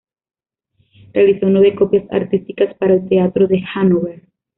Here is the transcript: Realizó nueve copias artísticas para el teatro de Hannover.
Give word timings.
Realizó 1.13 1.45
nueve 1.45 1.75
copias 1.75 2.05
artísticas 2.11 2.73
para 2.79 2.95
el 2.95 3.07
teatro 3.07 3.45
de 3.47 3.61
Hannover. 3.71 4.23